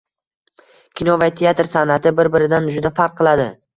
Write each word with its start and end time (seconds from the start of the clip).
Kino 1.01 1.17
va 1.23 1.27
teatr 1.41 1.69
san’ati 1.73 2.15
bir-biridan 2.21 2.67
juda 2.79 2.93
farq 3.01 3.19
qiladi. 3.21 3.47